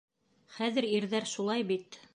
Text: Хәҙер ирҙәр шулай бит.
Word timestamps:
Хәҙер 0.55 0.89
ирҙәр 0.95 1.31
шулай 1.35 1.71
бит. 1.75 2.05